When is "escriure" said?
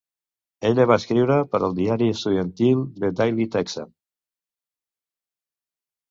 1.01-1.35